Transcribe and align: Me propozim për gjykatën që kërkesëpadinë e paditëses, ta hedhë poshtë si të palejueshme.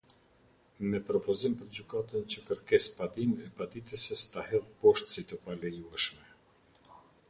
Me 0.93 1.01
propozim 1.09 1.57
për 1.59 1.69
gjykatën 1.75 2.25
që 2.35 2.41
kërkesëpadinë 2.49 3.39
e 3.49 3.53
paditëses, 3.61 4.27
ta 4.37 4.49
hedhë 4.51 4.77
poshtë 4.85 5.17
si 5.17 5.29
të 5.33 5.45
palejueshme. 5.49 6.95